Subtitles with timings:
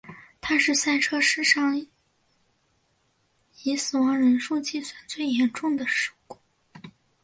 [0.41, 1.79] 它是赛车史上
[3.63, 6.39] 以死亡人数计算最严重的事故。